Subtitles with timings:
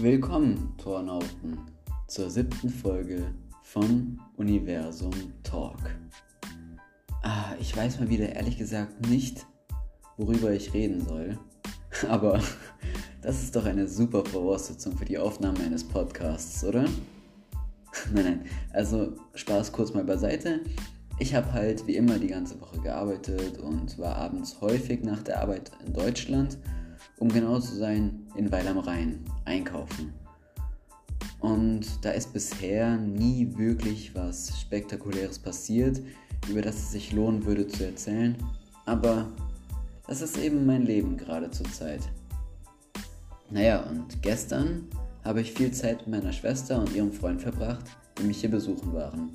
[0.00, 1.58] Willkommen, Tornauten,
[2.06, 3.34] zur siebten Folge
[3.64, 5.10] von Universum
[5.42, 5.80] Talk.
[7.24, 9.44] Ah, ich weiß mal wieder ehrlich gesagt nicht,
[10.16, 11.36] worüber ich reden soll,
[12.08, 12.40] aber
[13.22, 16.84] das ist doch eine super Voraussetzung für die Aufnahme eines Podcasts, oder?
[18.14, 20.60] nein, nein, also Spaß kurz mal beiseite.
[21.18, 25.42] Ich habe halt wie immer die ganze Woche gearbeitet und war abends häufig nach der
[25.42, 26.56] Arbeit in Deutschland,
[27.18, 30.12] um genau zu sein, in Weil am Rhein einkaufen.
[31.40, 36.00] Und da ist bisher nie wirklich was Spektakuläres passiert,
[36.48, 38.36] über das es sich lohnen würde zu erzählen.
[38.86, 39.26] Aber
[40.06, 42.00] das ist eben mein Leben gerade zur Zeit.
[43.50, 44.88] Naja, und gestern
[45.24, 47.84] habe ich viel Zeit mit meiner Schwester und ihrem Freund verbracht,
[48.18, 49.30] die mich hier besuchen waren.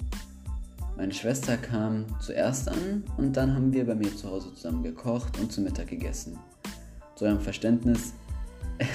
[0.98, 5.40] Meine Schwester kam zuerst an und dann haben wir bei mir zu Hause zusammen gekocht
[5.40, 6.38] und zu Mittag gegessen.
[7.24, 8.14] Eurem Verständnis,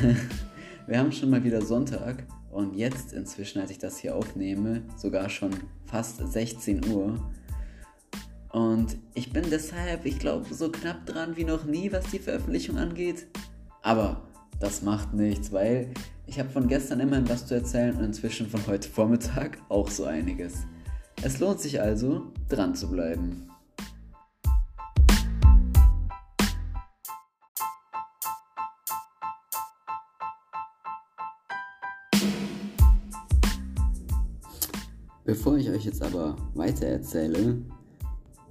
[0.87, 5.29] wir haben schon mal wieder Sonntag und jetzt inzwischen, als ich das hier aufnehme, sogar
[5.31, 5.51] schon
[5.87, 7.19] fast 16 Uhr.
[8.51, 12.77] Und ich bin deshalb, ich glaube, so knapp dran wie noch nie, was die Veröffentlichung
[12.77, 13.27] angeht.
[13.83, 14.29] Aber
[14.61, 15.93] das macht nichts, weil
[16.27, 20.05] ich habe von gestern immerhin was zu erzählen und inzwischen von heute Vormittag auch so
[20.05, 20.67] einiges.
[21.23, 23.49] Es lohnt sich also, dran zu bleiben.
[35.29, 37.59] Bevor ich euch jetzt aber weiter erzähle,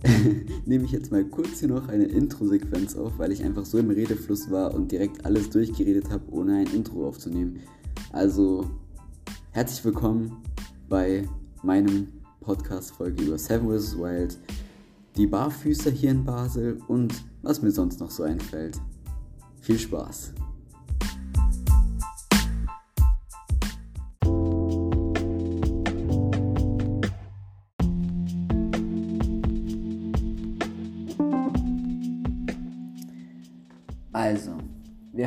[0.67, 3.89] nehme ich jetzt mal kurz hier noch eine Intro-Sequenz auf, weil ich einfach so im
[3.89, 7.61] Redefluss war und direkt alles durchgeredet habe, ohne ein Intro aufzunehmen.
[8.11, 8.69] Also,
[9.53, 10.37] herzlich willkommen
[10.87, 11.27] bei
[11.63, 12.09] meinem
[12.41, 13.97] Podcast-Folge über Seven vs.
[13.97, 14.37] Wild,
[15.15, 18.79] die Barfüßer hier in Basel und was mir sonst noch so einfällt.
[19.61, 20.31] Viel Spaß!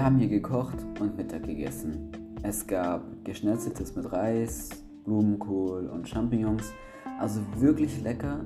[0.00, 2.10] Wir haben hier gekocht und Mittag gegessen.
[2.42, 4.70] Es gab Geschnetzeltes mit Reis,
[5.04, 6.72] Blumenkohl und Champignons
[7.18, 8.40] also wirklich lecker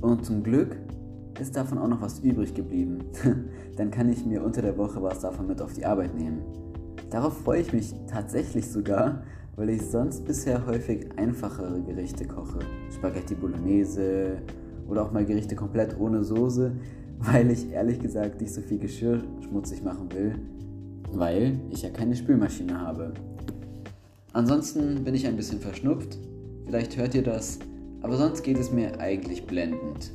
[0.00, 0.76] und zum Glück
[1.40, 3.00] ist davon auch noch was übrig geblieben.
[3.76, 6.40] Dann kann ich mir unter der Woche was davon mit auf die Arbeit nehmen.
[7.10, 9.24] Darauf freue ich mich tatsächlich sogar,
[9.56, 12.60] weil ich sonst bisher häufig einfachere Gerichte koche.
[12.94, 14.36] Spaghetti Bolognese
[14.86, 16.70] oder auch mal Gerichte komplett ohne Soße,
[17.18, 20.36] weil ich ehrlich gesagt nicht so viel Geschirr schmutzig machen will,
[21.12, 23.14] weil ich ja keine Spülmaschine habe.
[24.32, 26.18] Ansonsten bin ich ein bisschen verschnupft.
[26.64, 27.58] Vielleicht hört ihr das
[28.02, 30.10] aber sonst geht es mir eigentlich blendend.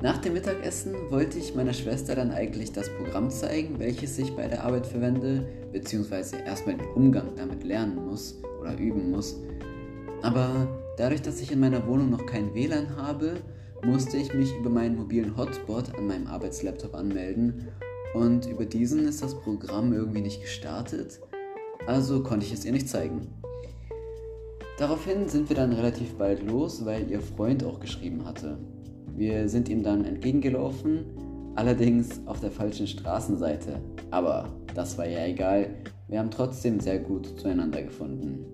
[0.00, 4.48] Nach dem Mittagessen wollte ich meiner Schwester dann eigentlich das Programm zeigen, welches ich bei
[4.48, 9.36] der Arbeit verwende, beziehungsweise erstmal den Umgang damit lernen muss oder üben muss.
[10.22, 13.34] Aber dadurch, dass ich in meiner Wohnung noch kein WLAN habe,
[13.84, 17.68] musste ich mich über meinen mobilen Hotspot an meinem Arbeitslaptop anmelden
[18.14, 21.20] und über diesen ist das Programm irgendwie nicht gestartet,
[21.86, 23.28] also konnte ich es ihr nicht zeigen.
[24.78, 28.58] Daraufhin sind wir dann relativ bald los, weil ihr Freund auch geschrieben hatte.
[29.14, 31.04] Wir sind ihm dann entgegengelaufen,
[31.54, 33.80] allerdings auf der falschen Straßenseite.
[34.10, 35.74] Aber das war ja egal,
[36.08, 38.44] wir haben trotzdem sehr gut zueinander gefunden.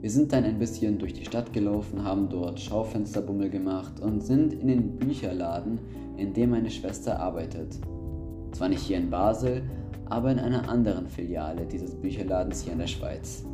[0.00, 4.54] Wir sind dann ein bisschen durch die Stadt gelaufen, haben dort Schaufensterbummel gemacht und sind
[4.54, 5.78] in den Bücherladen,
[6.20, 7.78] in dem meine Schwester arbeitet.
[8.52, 9.62] Zwar nicht hier in Basel,
[10.06, 13.44] aber in einer anderen Filiale dieses Bücherladens hier in der Schweiz.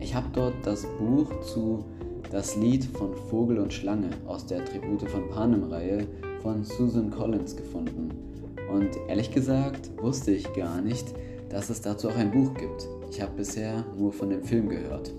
[0.00, 1.84] Ich habe dort das Buch zu
[2.30, 6.06] Das Lied von Vogel und Schlange aus der Tribute von Panem-Reihe
[6.42, 8.10] von Susan Collins gefunden.
[8.70, 11.06] Und ehrlich gesagt wusste ich gar nicht,
[11.48, 12.86] dass es dazu auch ein Buch gibt.
[13.10, 15.10] Ich habe bisher nur von dem Film gehört.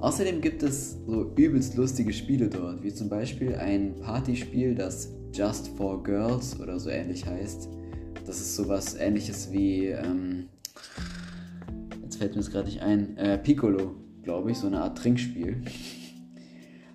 [0.00, 5.68] Außerdem gibt es so übelst lustige Spiele dort, wie zum Beispiel ein Partyspiel, das Just
[5.76, 7.68] for Girls oder so ähnlich heißt.
[8.26, 10.48] Das ist sowas ähnliches wie ähm,
[12.20, 13.16] fällt mir es gerade nicht ein.
[13.16, 15.62] Äh, Piccolo, glaube ich, so eine Art Trinkspiel.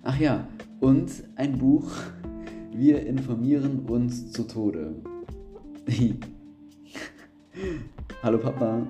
[0.04, 0.46] Ach ja,
[0.78, 1.90] und ein Buch.
[2.72, 4.94] Wir informieren uns zu Tode.
[8.22, 8.86] Hallo Papa,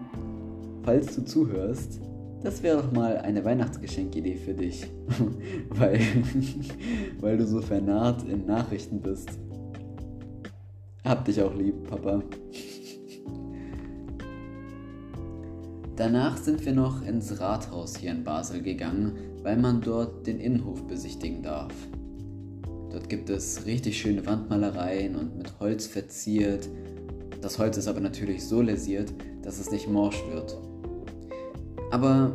[0.83, 2.03] falls du zuhörst,
[2.47, 4.87] das wäre doch mal eine Weihnachtsgeschenkidee für dich.
[5.71, 5.99] weil,
[7.21, 9.31] weil du so vernarrt in Nachrichten bist.
[11.03, 12.23] Hab dich auch lieb, Papa.
[15.97, 20.87] Danach sind wir noch ins Rathaus hier in Basel gegangen, weil man dort den Innenhof
[20.87, 21.73] besichtigen darf.
[22.93, 26.69] Dort gibt es richtig schöne Wandmalereien und mit Holz verziert.
[27.43, 30.57] Das Holz ist aber natürlich so lesiert, dass es nicht morsch wird.
[31.97, 32.31] Aber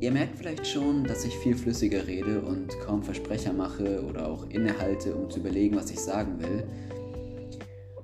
[0.00, 4.48] ihr merkt vielleicht schon, dass ich viel flüssiger rede und kaum Versprecher mache oder auch
[4.48, 6.64] innehalte, um zu überlegen, was ich sagen will.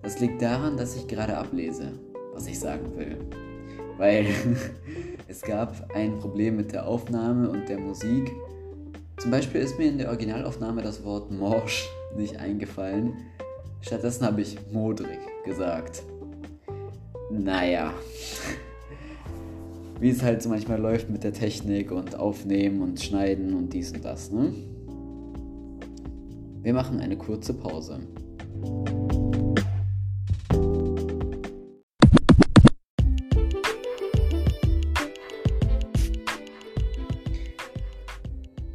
[0.03, 1.95] Das liegt daran, dass ich gerade ablese,
[2.35, 3.17] was ich sagen will.
[3.97, 4.27] Weil
[5.29, 8.31] es gab ein Problem mit der Aufnahme und der Musik.
[9.17, 11.89] Zum Beispiel ist mir in der Originalaufnahme das Wort morsch
[12.19, 13.15] nicht eingefallen.
[13.81, 16.03] Stattdessen habe ich modrig gesagt.
[17.31, 17.95] Naja.
[20.01, 23.91] Wie es halt so manchmal läuft mit der Technik und Aufnehmen und Schneiden und dies
[23.91, 24.55] und das, ne?
[26.63, 27.99] Wir machen eine kurze Pause.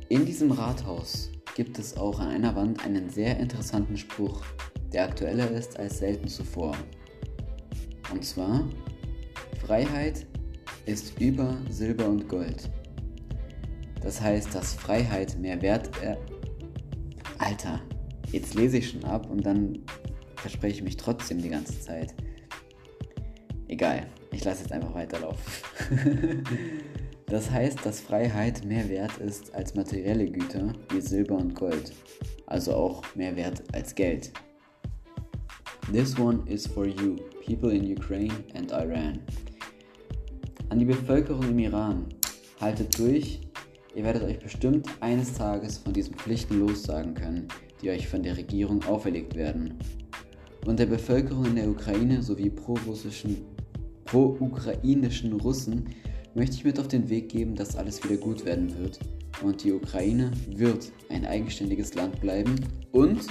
[0.09, 4.43] In diesem Rathaus gibt es auch an einer Wand einen sehr interessanten Spruch,
[4.91, 6.75] der aktueller ist als selten zuvor.
[8.11, 8.67] Und zwar,
[9.65, 10.27] Freiheit
[10.85, 12.69] ist über Silber und Gold.
[14.01, 15.89] Das heißt, dass Freiheit mehr Wert...
[16.01, 16.17] Äh
[17.39, 17.81] Alter,
[18.31, 19.79] jetzt lese ich schon ab und dann
[20.37, 22.13] verspreche ich mich trotzdem die ganze Zeit.
[23.67, 25.41] Egal, ich lasse jetzt einfach weiterlaufen.
[27.25, 31.91] das heißt, dass Freiheit mehr wert ist als materielle Güter wie Silber und Gold,
[32.45, 34.31] also auch mehr wert als Geld.
[35.91, 39.19] This one is for you, people in Ukraine and Iran.
[40.69, 42.05] An die Bevölkerung im Iran,
[42.59, 43.41] haltet durch,
[43.95, 47.47] ihr werdet euch bestimmt eines Tages von diesen Pflichten lossagen können,
[47.81, 49.75] die euch von der Regierung auferlegt werden.
[50.65, 53.37] Und der Bevölkerung in der Ukraine sowie pro-russischen,
[54.05, 55.89] pro-ukrainischen Russen
[56.35, 58.99] möchte ich mit auf den Weg geben, dass alles wieder gut werden wird.
[59.43, 62.55] Und die Ukraine wird ein eigenständiges Land bleiben.
[62.91, 63.27] Und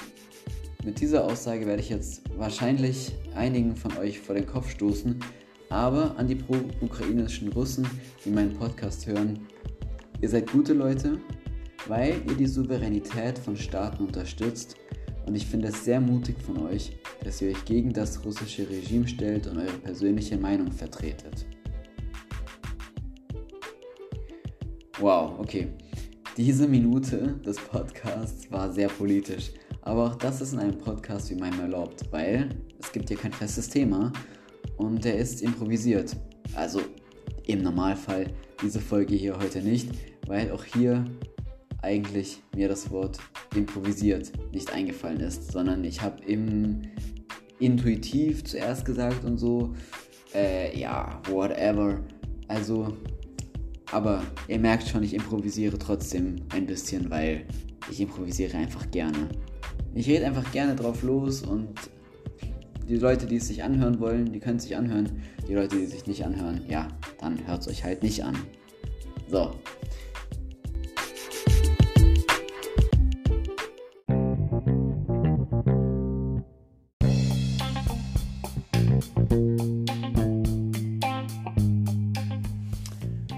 [0.84, 5.20] mit dieser Aussage werde ich jetzt wahrscheinlich einigen von euch vor den Kopf stoßen,
[5.72, 7.88] aber an die pro-ukrainischen Russen,
[8.24, 9.40] die meinen Podcast hören,
[10.20, 11.19] ihr seid gute Leute,
[11.88, 14.76] weil ihr die Souveränität von Staaten unterstützt
[15.26, 19.08] und ich finde es sehr mutig von euch, dass ihr euch gegen das russische Regime
[19.08, 21.46] stellt und eure persönliche Meinung vertretet.
[24.98, 25.69] Wow, okay.
[26.36, 29.52] Diese Minute des Podcasts war sehr politisch.
[29.80, 33.32] Aber auch das ist in einem Podcast wie meinem erlaubt, weil es gibt hier kein
[33.32, 34.12] festes Thema
[34.82, 36.17] und der ist improvisiert.
[36.55, 36.81] Also
[37.46, 38.26] im Normalfall
[38.62, 39.90] diese Folge hier heute nicht,
[40.26, 41.05] weil auch hier
[41.82, 43.19] eigentlich mir das Wort
[43.55, 46.82] improvisiert nicht eingefallen ist, sondern ich habe im
[47.58, 49.75] intuitiv zuerst gesagt und so,
[50.34, 52.00] äh, ja, whatever.
[52.49, 52.96] Also,
[53.90, 57.46] aber ihr merkt schon, ich improvisiere trotzdem ein bisschen, weil
[57.90, 59.29] ich improvisiere einfach gerne.
[59.94, 61.75] Ich rede einfach gerne drauf los und
[62.92, 65.08] die Leute, die es sich anhören wollen, die können es sich anhören.
[65.48, 68.36] Die Leute, die es sich nicht anhören, ja, dann hört es euch halt nicht an.
[69.30, 69.54] So.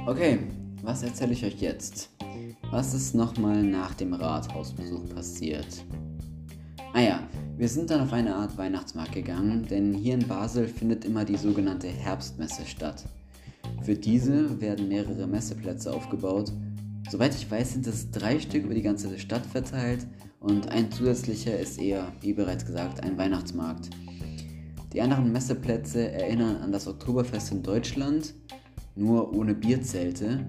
[0.07, 0.41] Okay,
[0.83, 2.11] was erzähle ich euch jetzt?
[2.73, 5.85] Was ist nochmal nach dem Rathausbesuch passiert?
[6.97, 7.19] Ah ja,
[7.57, 11.37] wir sind dann auf eine Art Weihnachtsmarkt gegangen, denn hier in Basel findet immer die
[11.37, 13.05] sogenannte Herbstmesse statt.
[13.83, 16.53] Für diese werden mehrere Messeplätze aufgebaut.
[17.11, 20.07] Soweit ich weiß, sind es drei Stück über die ganze Stadt verteilt
[20.39, 23.91] und ein zusätzlicher ist eher, wie bereits gesagt, ein Weihnachtsmarkt.
[24.93, 28.35] Die anderen Messeplätze erinnern an das Oktoberfest in Deutschland,
[28.95, 30.47] nur ohne Bierzelte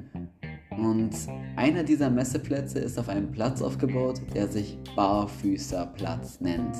[0.77, 1.12] und
[1.55, 6.75] einer dieser Messeplätze ist auf einem Platz aufgebaut, der sich Barfüßerplatz nennt.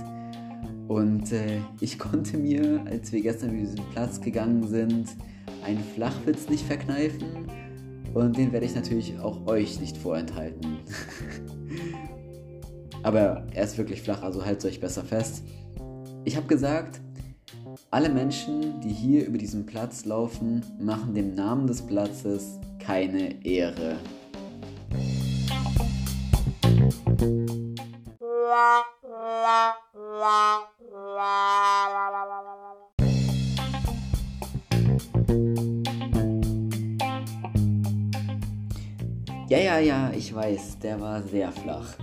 [0.88, 5.10] Und äh, ich konnte mir, als wir gestern über diesen Platz gegangen sind,
[5.64, 7.48] einen Flachwitz nicht verkneifen.
[8.14, 10.78] Und den werde ich natürlich auch euch nicht vorenthalten.
[13.04, 15.44] Aber er ist wirklich flach, also haltet euch besser fest.
[16.24, 17.02] Ich habe gesagt,
[17.92, 23.98] alle Menschen, die hier über diesen Platz laufen, machen dem Namen des Platzes keine Ehre.
[39.48, 41.94] Ja, ja, ja, ich weiß, der war sehr flach.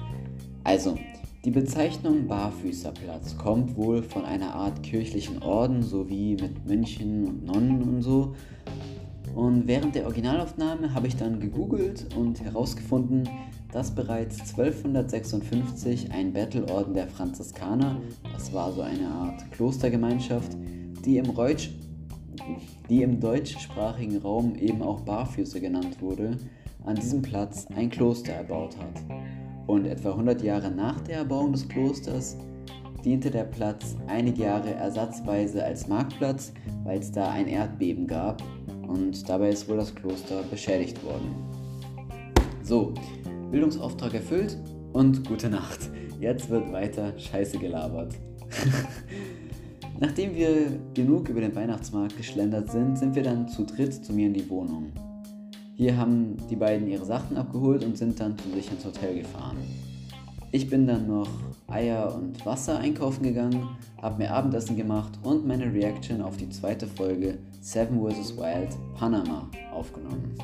[0.65, 0.97] Also,
[1.45, 7.83] die Bezeichnung Barfüßerplatz kommt wohl von einer Art kirchlichen Orden sowie mit Mönchen und Nonnen
[7.83, 8.35] und so
[9.35, 13.29] und während der Originalaufnahme habe ich dann gegoogelt und herausgefunden,
[13.73, 17.97] dass bereits 1256 ein Bettelorden der Franziskaner,
[18.33, 20.57] das war so eine Art Klostergemeinschaft,
[21.05, 21.71] die im, Reutsch,
[22.91, 26.37] die im deutschsprachigen Raum eben auch Barfüße genannt wurde,
[26.85, 29.42] an diesem Platz ein Kloster erbaut hat.
[29.73, 32.37] Und etwa 100 Jahre nach der Erbauung des Klosters
[33.07, 36.53] diente der Platz einige Jahre ersatzweise als Marktplatz,
[36.85, 38.43] weil es da ein Erdbeben gab
[38.87, 41.35] und dabei ist wohl das Kloster beschädigt worden.
[42.63, 42.93] So,
[43.51, 44.59] Bildungsauftrag erfüllt
[44.93, 45.89] und gute Nacht.
[46.21, 48.15] Jetzt wird weiter Scheiße gelabert.
[50.01, 54.27] Nachdem wir genug über den Weihnachtsmarkt geschlendert sind, sind wir dann zu dritt zu mir
[54.27, 54.93] in die Wohnung.
[55.75, 59.57] Hier haben die beiden ihre Sachen abgeholt und sind dann zu sich ins Hotel gefahren.
[60.51, 61.31] Ich bin dann noch
[61.67, 63.71] Eier und Wasser einkaufen gegangen,
[64.03, 68.37] habe mir Abendessen gemacht und meine Reaction auf die zweite Folge Seven vs.
[68.37, 70.37] Wild Panama aufgenommen.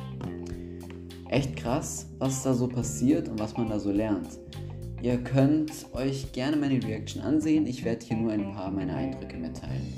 [1.29, 4.39] Echt krass, was da so passiert und was man da so lernt.
[5.03, 9.37] Ihr könnt euch gerne meine Reaction ansehen, ich werde hier nur ein paar meiner Eindrücke
[9.37, 9.93] mitteilen.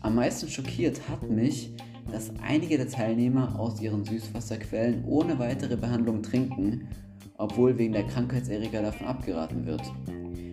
[0.00, 1.72] Am meisten schockiert hat mich,
[2.10, 6.88] dass einige der Teilnehmer aus ihren Süßwasserquellen ohne weitere Behandlung trinken,
[7.36, 9.82] obwohl wegen der Krankheitserreger davon abgeraten wird.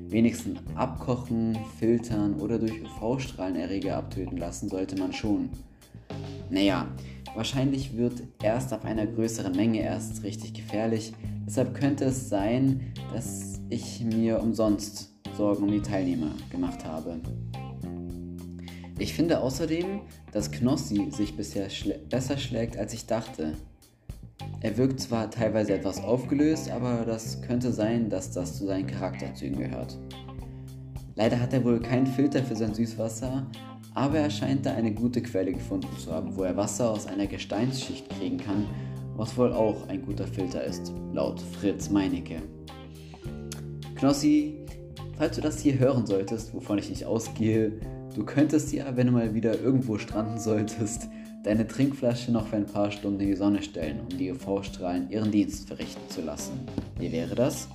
[0.10, 5.50] Wenigstens abkochen, filtern oder durch UV-Strahlenerreger abtöten lassen sollte man schon.
[6.50, 6.88] Naja,
[7.34, 11.14] wahrscheinlich wird erst ab einer größeren Menge erst richtig gefährlich,
[11.46, 17.22] deshalb könnte es sein, dass ich mir umsonst Sorgen um die Teilnehmer gemacht habe.
[18.98, 23.54] Ich finde außerdem, dass Knossi sich bisher schlä besser schlägt, als ich dachte.
[24.62, 29.60] Er wirkt zwar teilweise etwas aufgelöst, aber das könnte sein, dass das zu seinen Charakterzügen
[29.60, 29.98] gehört.
[31.16, 33.46] Leider hat er wohl keinen Filter für sein Süßwasser,
[33.94, 37.28] aber er scheint da eine gute Quelle gefunden zu haben, wo er Wasser aus einer
[37.28, 38.66] Gesteinsschicht kriegen kann,
[39.16, 42.42] was wohl auch ein guter Filter ist, laut Fritz Meinecke.
[43.96, 44.56] Knossi,
[45.18, 47.74] falls du das hier hören solltest, wovon ich nicht ausgehe,
[48.14, 51.08] Du könntest ja, wenn du mal wieder irgendwo stranden solltest,
[51.44, 55.32] deine Trinkflasche noch für ein paar Stunden in die Sonne stellen, um die UV-Strahlen ihren
[55.32, 56.60] Dienst verrichten zu lassen.
[57.00, 57.70] Wie wäre das?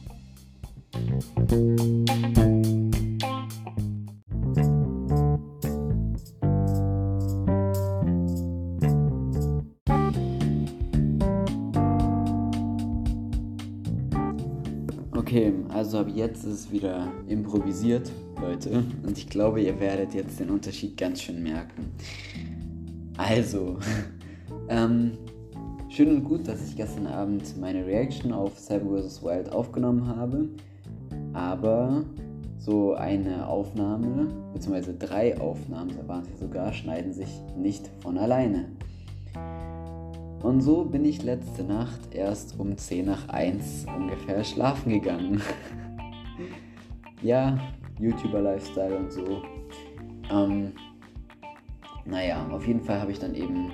[15.16, 18.84] Okay, also ab jetzt ist es wieder improvisiert, Leute.
[19.06, 21.92] Und ich glaube, ihr werdet jetzt den Unterschied ganz schön merken.
[23.16, 23.78] Also,
[24.68, 25.12] ähm,
[25.88, 29.22] schön und gut, dass ich gestern Abend meine Reaction auf Cyber vs.
[29.22, 30.48] Wild aufgenommen habe.
[31.32, 32.04] Aber
[32.58, 38.66] so eine Aufnahme, beziehungsweise drei Aufnahmen, da waren es sogar, schneiden sich nicht von alleine.
[40.42, 45.40] Und so bin ich letzte Nacht erst um 10 nach 1 ungefähr schlafen gegangen.
[47.22, 47.58] ja,
[47.98, 49.42] YouTuber-Lifestyle und so.
[50.30, 50.72] Ähm,
[52.04, 53.70] naja, auf jeden Fall habe ich dann eben,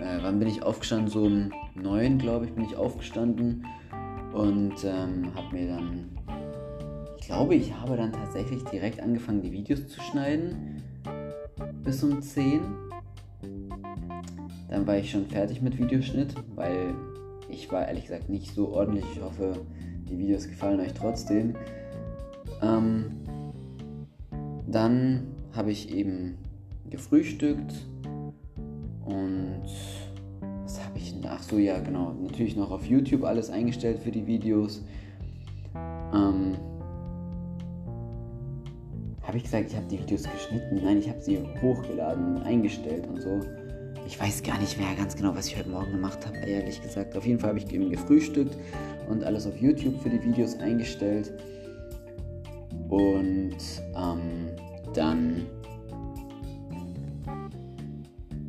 [0.00, 1.08] äh, wann bin ich aufgestanden?
[1.08, 3.66] So um 9, glaube ich, bin ich aufgestanden
[4.32, 6.10] und ähm, habe mir dann,
[7.18, 10.82] ich glaube, ich habe dann tatsächlich direkt angefangen, die Videos zu schneiden.
[11.82, 12.60] Bis um 10
[14.70, 16.94] dann war ich schon fertig mit Videoschnitt, weil
[17.48, 19.04] ich war ehrlich gesagt nicht so ordentlich.
[19.12, 19.54] Ich hoffe,
[20.08, 21.56] die Videos gefallen euch trotzdem.
[22.62, 23.19] Ähm,
[24.70, 26.38] dann habe ich eben
[26.88, 27.74] gefrühstückt
[29.04, 29.64] und
[30.62, 31.14] was habe ich?
[31.24, 32.12] Ach so, ja, genau.
[32.12, 34.82] Natürlich noch auf YouTube alles eingestellt für die Videos.
[35.74, 36.56] Ähm,
[39.22, 40.80] habe ich gesagt, ich habe die Videos geschnitten?
[40.82, 43.40] Nein, ich habe sie hochgeladen und eingestellt und so.
[44.06, 47.16] Ich weiß gar nicht mehr ganz genau, was ich heute Morgen gemacht habe, ehrlich gesagt.
[47.16, 48.56] Auf jeden Fall habe ich eben gefrühstückt
[49.08, 51.32] und alles auf YouTube für die Videos eingestellt.
[52.88, 53.56] Und
[53.94, 54.49] ähm,
[54.94, 55.46] dann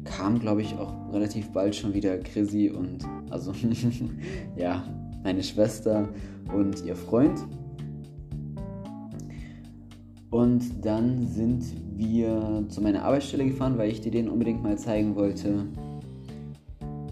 [0.03, 3.53] kam, glaube ich, auch relativ bald schon wieder Chrissy und also
[4.55, 4.83] ja,
[5.23, 6.09] meine Schwester
[6.53, 7.39] und ihr Freund.
[10.29, 15.15] Und dann sind wir zu meiner Arbeitsstelle gefahren, weil ich dir den unbedingt mal zeigen
[15.15, 15.65] wollte.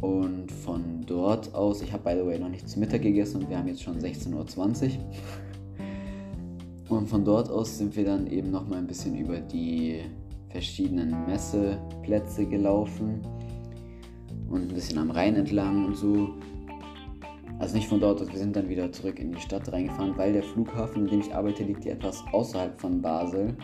[0.02, 3.50] Und von dort aus, ich habe by the way noch nicht zu Mittag gegessen und
[3.50, 4.92] wir haben jetzt schon 16.20 Uhr.
[6.90, 10.02] Und von dort aus sind wir dann eben noch mal ein bisschen über die
[10.50, 13.22] verschiedenen Messeplätze gelaufen
[14.50, 16.30] und ein bisschen am Rhein entlang und so.
[17.60, 20.42] Also nicht von dort, wir sind dann wieder zurück in die Stadt reingefahren, weil der
[20.42, 23.56] Flughafen, in dem ich arbeite, liegt ja etwas außerhalb von Basel.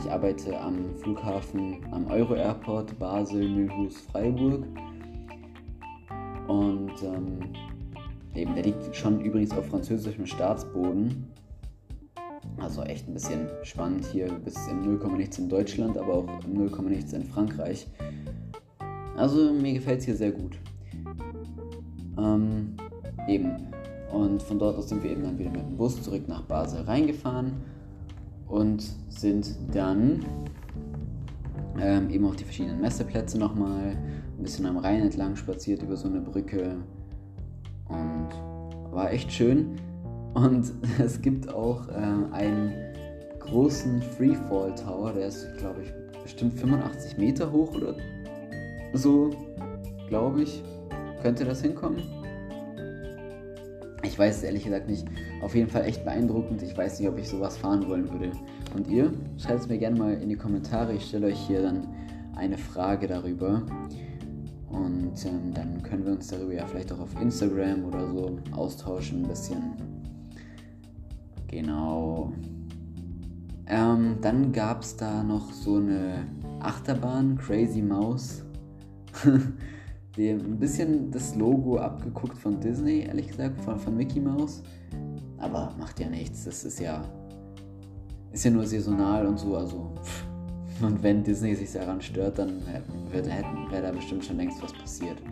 [0.00, 4.66] Ich arbeite am Flughafen am Euro Airport Basel, Mühlhus, Freiburg.
[6.48, 7.38] Und ähm,
[8.34, 11.28] eben, der liegt schon übrigens auf französischem Staatsboden.
[12.64, 16.54] Also echt ein bisschen spannend hier, bis im 0, nichts in Deutschland, aber auch im
[16.54, 17.86] 0, nichts in Frankreich.
[19.18, 20.56] Also mir gefällt es hier sehr gut.
[22.16, 22.74] Ähm,
[23.28, 23.50] eben.
[24.10, 26.80] Und von dort aus sind wir eben dann wieder mit dem Bus zurück nach Basel
[26.84, 27.52] reingefahren
[28.48, 30.24] und sind dann
[31.78, 33.94] ähm, eben auch die verschiedenen Messeplätze nochmal
[34.38, 36.76] ein bisschen am Rhein entlang spaziert über so eine Brücke
[37.88, 38.28] und
[38.90, 39.76] war echt schön.
[40.34, 42.72] Und es gibt auch äh, einen
[43.40, 47.94] großen Freefall Tower, der ist, glaube ich, bestimmt 85 Meter hoch oder
[48.92, 49.30] so,
[50.08, 50.62] glaube ich.
[51.22, 52.02] Könnte das hinkommen?
[54.02, 55.06] Ich weiß es ehrlich gesagt nicht.
[55.42, 56.62] Auf jeden Fall echt beeindruckend.
[56.62, 58.32] Ich weiß nicht, ob ich sowas fahren wollen würde.
[58.74, 59.12] Und ihr?
[59.38, 60.92] Schreibt es mir gerne mal in die Kommentare.
[60.92, 61.88] Ich stelle euch hier dann
[62.36, 63.62] eine Frage darüber.
[64.68, 69.22] Und ähm, dann können wir uns darüber ja vielleicht auch auf Instagram oder so austauschen
[69.22, 69.93] ein bisschen.
[71.54, 72.32] Genau.
[73.68, 76.26] Ähm, dann gab es da noch so eine
[76.58, 78.44] Achterbahn, Crazy Mouse.
[80.16, 84.64] Die, ein bisschen das Logo abgeguckt von Disney, ehrlich gesagt, von, von Mickey Mouse.
[85.38, 86.44] Aber macht ja nichts.
[86.44, 87.04] Das ist ja.
[88.32, 89.94] Ist ja nur saisonal und so, also.
[90.82, 92.62] Und wenn Disney sich daran stört, dann
[93.12, 95.22] wäre da bestimmt schon längst was passiert.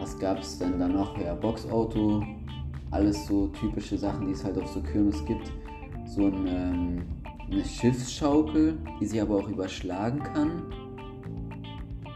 [0.00, 1.16] Was gab es denn da noch?
[1.18, 2.24] Ja, Boxauto,
[2.90, 5.52] alles so typische Sachen, die es halt auf so Kirmes gibt.
[6.06, 7.02] So ein, ähm,
[7.50, 10.62] eine Schiffsschaukel, die sich aber auch überschlagen kann.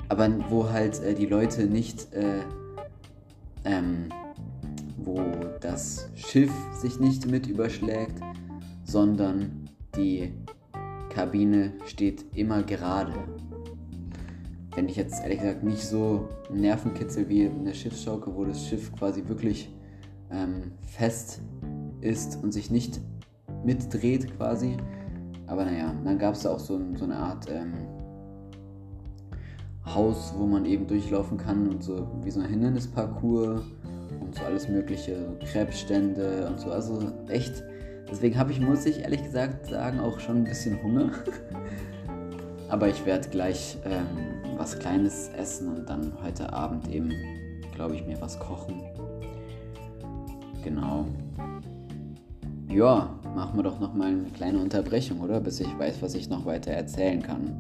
[0.09, 2.43] Aber wo halt äh, die Leute nicht, äh,
[3.64, 4.09] ähm,
[4.99, 5.21] wo
[5.61, 8.21] das Schiff sich nicht mit überschlägt,
[8.85, 10.33] sondern die
[11.09, 13.12] Kabine steht immer gerade.
[14.75, 19.26] Wenn ich jetzt ehrlich gesagt nicht so Nervenkitzel wie eine Schiffsschaukel, wo das Schiff quasi
[19.28, 19.69] wirklich
[20.31, 21.40] ähm, fest
[22.00, 23.00] ist und sich nicht
[23.64, 24.76] mitdreht quasi.
[25.47, 27.73] Aber naja, dann gab es da auch so, so eine Art ähm,
[29.84, 33.63] Haus, wo man eben durchlaufen kann und so wie so ein Hindernisparcours
[34.21, 36.71] und so alles mögliche, so Krebsstände und so.
[36.71, 37.63] Also echt
[38.10, 41.10] Deswegen habe ich, muss ich ehrlich gesagt sagen, auch schon ein bisschen Hunger.
[42.69, 47.13] Aber ich werde gleich ähm, was Kleines essen und dann heute Abend eben,
[47.75, 48.82] glaube ich, mir was kochen.
[50.65, 51.05] Genau.
[52.71, 55.39] Ja, machen wir doch noch mal eine kleine Unterbrechung, oder?
[55.39, 57.53] Bis ich weiß, was ich noch weiter erzählen kann.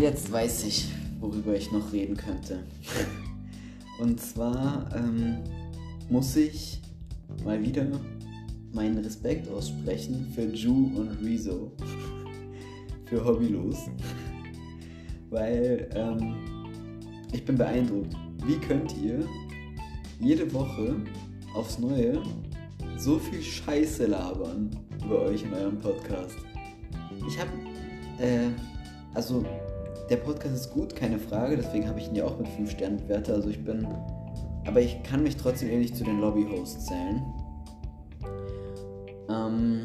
[0.00, 2.64] Jetzt weiß ich, worüber ich noch reden könnte.
[4.00, 5.36] Und zwar ähm,
[6.10, 6.82] muss ich
[7.44, 7.86] mal wieder
[8.72, 11.72] meinen Respekt aussprechen für Ju und Rezo.
[13.04, 13.90] für Hobbylos.
[15.30, 16.34] Weil ähm,
[17.32, 18.14] ich bin beeindruckt.
[18.46, 19.20] Wie könnt ihr
[20.20, 20.96] jede Woche
[21.54, 22.22] aufs Neue
[22.96, 24.70] so viel Scheiße labern
[25.04, 26.36] über euch in eurem Podcast?
[27.28, 27.50] Ich habe,
[28.18, 28.48] äh,
[29.14, 29.44] also
[30.08, 32.96] der Podcast ist gut, keine Frage, deswegen habe ich ihn ja auch mit 5 Sternen
[32.96, 33.34] bewertet.
[33.34, 33.86] Also ich bin.
[34.64, 37.22] Aber ich kann mich trotzdem eben nicht zu den Lobby-Hosts zählen.
[39.46, 39.84] Ähm,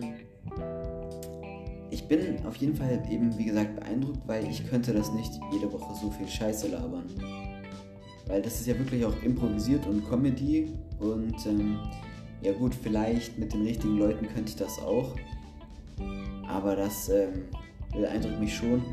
[1.90, 5.72] ich bin auf jeden Fall eben, wie gesagt, beeindruckt, weil ich könnte das nicht jede
[5.72, 7.06] Woche so viel Scheiße labern.
[8.28, 10.74] Weil das ist ja wirklich auch improvisiert und Comedy.
[11.00, 11.80] Und ähm,
[12.42, 15.16] ja gut, vielleicht mit den richtigen Leuten könnte ich das auch.
[16.48, 17.46] Aber das ähm,
[17.94, 18.84] beeindruckt mich schon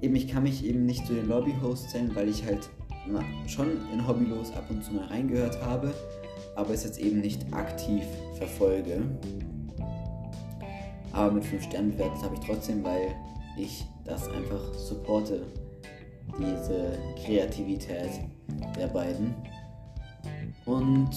[0.00, 2.68] eben, ich kann mich eben nicht zu den Lobby-Hosts zählen, weil ich halt
[3.08, 5.92] na, schon in Hobbylos ab und zu mal reingehört habe,
[6.54, 8.02] aber es jetzt eben nicht aktiv
[8.36, 9.02] verfolge.
[11.16, 13.14] Aber mit 5 Sternen bewertet habe ich trotzdem, weil
[13.56, 15.46] ich das einfach supporte,
[16.38, 18.10] diese Kreativität
[18.76, 19.34] der beiden.
[20.66, 21.10] Und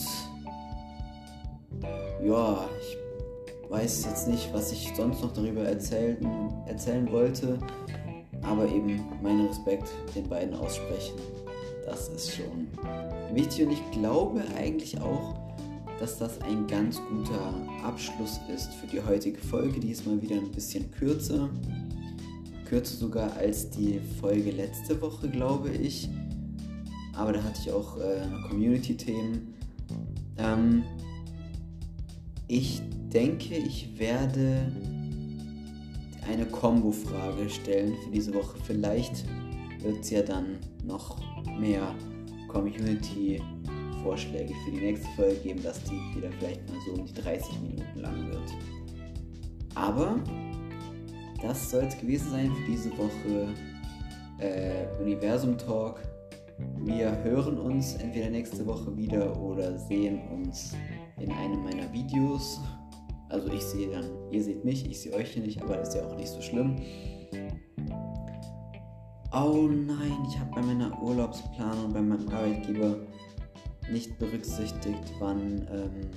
[2.23, 6.17] ja, ich weiß jetzt nicht, was ich sonst noch darüber erzählen,
[6.65, 7.59] erzählen wollte
[8.43, 11.15] aber eben meinen Respekt den beiden aussprechen.
[11.85, 12.67] Das ist schon
[13.33, 15.35] wichtig und ich glaube eigentlich auch,
[15.99, 19.79] dass das ein ganz guter Abschluss ist für die heutige Folge.
[19.79, 21.49] Die ist mal wieder ein bisschen kürzer.
[22.65, 26.09] Kürzer sogar als die Folge letzte Woche, glaube ich.
[27.13, 29.53] Aber da hatte ich auch äh, Community-Themen.
[30.37, 30.83] Ähm,
[32.47, 32.81] ich
[33.13, 34.71] denke, ich werde
[36.27, 38.57] eine Combo-Frage stellen für diese Woche.
[38.63, 39.25] Vielleicht
[39.81, 41.17] wird es ja dann noch
[41.59, 41.93] mehr
[43.99, 47.61] Community-Vorschläge für die nächste Folge geben, dass die wieder vielleicht mal so um die 30
[47.61, 48.57] Minuten lang wird.
[49.75, 50.19] Aber
[51.41, 53.53] das soll es gewesen sein für diese Woche
[54.39, 56.01] äh, Universum Talk.
[56.79, 60.75] Wir hören uns entweder nächste Woche wieder oder sehen uns
[61.19, 62.59] in einem meiner Videos.
[63.29, 65.95] Also ich sehe dann, ihr seht mich, ich sehe euch hier nicht, aber das ist
[65.95, 66.75] ja auch nicht so schlimm.
[69.31, 72.95] Oh nein, ich habe bei meiner Urlaubsplanung bei meinem Arbeitgeber
[73.91, 76.09] nicht berücksichtigt, wann ähm,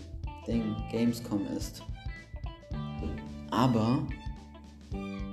[0.46, 1.82] Ding Gamescom ist.
[3.50, 4.06] Aber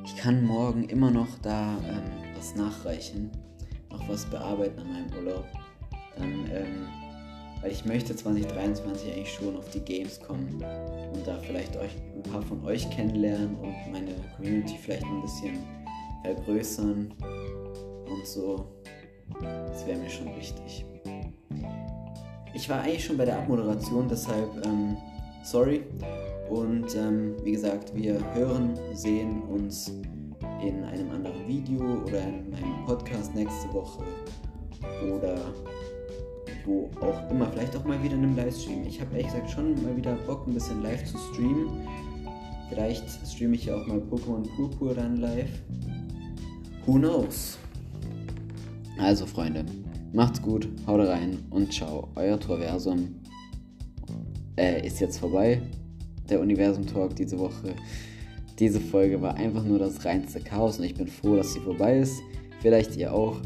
[0.06, 2.04] ich kann morgen immer noch da ähm,
[2.36, 3.32] was nachreichen,
[3.92, 5.46] noch was bearbeiten an meinem Urlaub.
[6.18, 6.88] Dann, ähm,
[7.62, 10.64] weil ich möchte 2023 eigentlich schon auf die Games kommen
[11.14, 15.60] und da vielleicht euch ein paar von euch kennenlernen und meine Community vielleicht ein bisschen
[16.24, 17.14] vergrößern
[18.10, 18.68] und so.
[19.42, 20.86] Das wäre mir schon wichtig.
[22.54, 24.98] Ich war eigentlich schon bei der Abmoderation, deshalb ähm,
[25.44, 25.84] sorry.
[26.50, 29.92] Und ähm, wie gesagt, wir hören, sehen uns
[30.62, 34.04] in einem anderen Video oder in meinem Podcast nächste Woche
[35.14, 35.54] oder
[36.66, 37.48] wo auch immer.
[37.52, 38.84] Vielleicht auch mal wieder in einem Livestream.
[38.86, 41.88] Ich habe ehrlich gesagt schon mal wieder Bock, ein bisschen live zu streamen.
[42.70, 45.50] Vielleicht streame ich ja auch mal Pokémon Purpur dann live.
[46.86, 47.58] Who knows?
[49.00, 49.66] Also Freunde,
[50.14, 52.10] macht's gut, haut rein und ciao.
[52.16, 53.16] Euer Torversum
[54.58, 55.62] äh, ist jetzt vorbei.
[56.30, 57.76] Der Universum Talk diese Woche.
[58.60, 62.00] Diese Folge war einfach nur das reinste Chaos und ich bin froh, dass sie vorbei
[62.00, 62.22] ist.
[62.62, 63.38] Vielleicht ihr auch.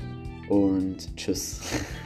[0.49, 1.61] Und tschüss.